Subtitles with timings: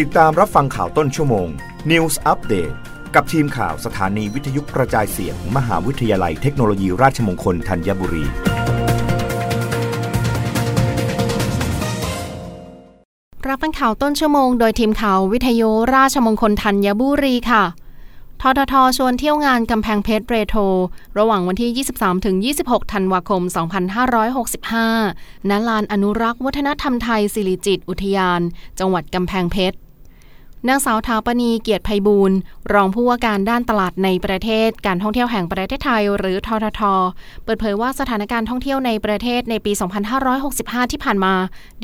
[0.00, 1.48] ติดตามรับฟังข่าวต้นชั่วโมง
[1.90, 2.74] News Update
[3.14, 8.24] กับทีมข่าวสถานีวิทยุกระจายเสียงมมหาวิทยาลัยเทคโนโลยีราชมงคลธัญบุรี
[13.48, 17.64] รับฟังข่าวต้นชั่วโมงโดยทีมข่าววิทยุราชมงคลธัญบุรีค่ะ
[18.40, 20.60] ทททชวนเที่ยวงานกำแพงเพชรเรโทร
[21.18, 23.42] ระหว่างวันที่ 23-26 ธันวาคม
[24.66, 28.40] 2565 ณ ลานอนุรักษ์วัฒนธรรมไทยสิริจิตอุทยาน
[28.78, 29.76] จังหวัดกำแพงเพชร
[30.68, 32.32] นางสาวทาปณีเกียรติไพบูล
[32.72, 36.82] รองผู้ว่าการด้านตลาดในประเทศ การท่องเที่ยวแห่งประเทศไทย หรือททท
[37.44, 39.72] เปิดเผยว่าสถานการณ์ท่องเที่ยวในประเทศในปี
[40.32, 41.34] 2565 ที่ผ่านมา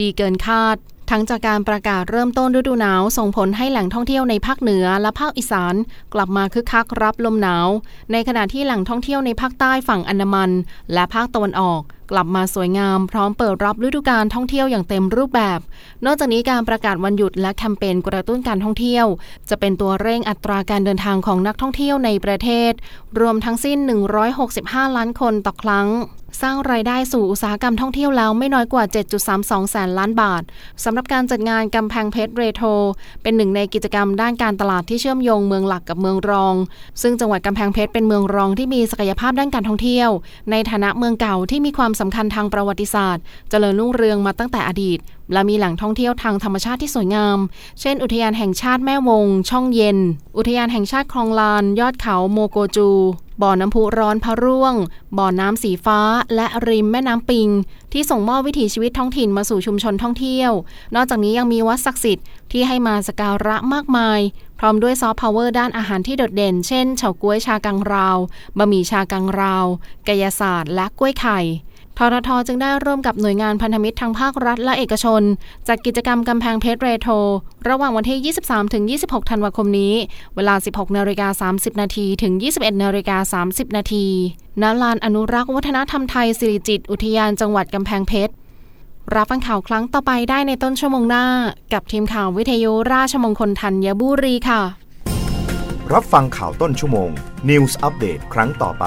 [0.00, 0.76] ดีเกินคาด
[1.10, 5.74] ทั้งจากการประกาศเริ่มต้นฤดูหนาว ส่งผลให้แหล่งท่องเที่ยวในภาคเหนือและภาคอีสาน
[6.14, 7.68] กลับมาคึกคักรับลมหนาว
[8.12, 10.50] ในขณะที่แหล่งท่องเที่ยวในภาคใต้ฝั่งอันดามัน
[10.92, 15.60] และภาคตะวันออก กลับมาสวยงามพร้อมเปิดรับฤดูการท่องเที่ยวอย่างเต็มรูปแบบ
[16.04, 19.06] นอกจากนี้การประกาศวันหยุดและแคมเปญกระตุ้นการท่องเที่ยว
[19.50, 22.72] จะเป็นตัวเร่งอัตราการเดินทางของนักท่องเที่ยวในประเทศ
[23.20, 23.78] รวมทั้งสิ้น
[24.38, 25.88] 165 ล้านคนต่อครั้ง
[26.42, 28.84] สร้างรายได้สู่อุตสาหกรรมท่องเที่ยวแล้วไม่น้อยกว่า
[29.28, 30.42] 7.32 แสนล้านบาท
[30.84, 32.68] สำหรับการจัดงานกำแพงเพชรเรโทร
[33.22, 36.54] เป็นหนึ่งในกิจกรรมด้านการตลาดที่เชื่อมโยงเมืองหลักกับเมืองรอง
[37.02, 40.10] ซึ่งจังหวัดกำแพงเพชรเป็นเมืองรองที่มีศักยภาพด้านการท่องเที่ยว
[40.50, 44.98] ในฐานะเมืองเก่าที่มีความสำคัญทางประวัติศาสตร์ เจริญรุ่งเรืองมาตั้งแต่อดีต
[45.32, 47.38] และมีแหล่งท่องเที่ยวทางธรรมชาติที่สวยงาม
[47.80, 49.98] เช่น อุทยานแห่งชาติแม่วงก์ ช่องเย็น
[50.38, 52.90] อุทยานแห่งชาติคลองลาน ยอดเขาโมโกจู
[53.42, 54.74] บ่อน้ำพุร้อนพระร่วง
[55.18, 56.00] บ่อน้ำสีฟ้า
[56.34, 57.48] และริมแม่น้ำปิง
[57.92, 60.52] ที่ส่งมอบวิถีชีวิตท้องถิ่นมาสู่ชุมชนท่องเที่ยว
[60.94, 64.20] นอกจากนี้ยังมีวัดศักดิ์สิทธิ์ที่ให้มาสักการะมากมาย
[64.58, 68.18] พร้อมด้วยซอฟต์พาวเวอร์ด้านอาหารที่โดดเด่น เช่นเฉาก๊วยชากังราว
[68.58, 69.66] บะหมี่ชากังราว
[70.08, 71.40] กายศาสตร์ และกล้วยไข่
[71.98, 75.22] ทททจึงได้ร่วมกับหน่วยงานพันธมิตรทางภาครัฐและเอกชน
[75.68, 77.14] จัดกิจกรรมกำแพงเพชรเรโทร
[77.68, 78.18] ระหว่างวันที่
[78.94, 79.94] 23-26 ธันวาคมนี้
[80.36, 84.06] เวลา 16 นาฬิกา 30 นาทีถึง 21 นาฬิกา 30 นาที
[84.62, 88.32] ณลานอนุรักษ์วัฒนธรรมไทยสิริจิต อุทยานจังหวัดกำแพงเพชร
[89.14, 91.24] รับฟังข่าวครั้งต่อไปได้ในต้นชั่วโมงหน้า
[91.72, 94.62] กับทีมข่าววิทยุราชมงคลธัญบุรีค่ะ
[95.92, 97.10] รับฟังข่าวต้นชั่วโมง
[97.48, 98.86] News อัปเดตครั้งต่อไป